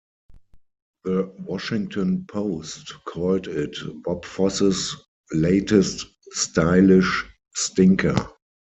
"The 1.03 1.31
Washington 1.45 2.25
Post" 2.27 2.91
called 3.05 3.45
it 3.47 3.77
"Bob 4.03 4.25
Fosse's 4.25 4.95
latest 5.31 6.07
stylish 6.31 7.23
stinker. 7.53 8.15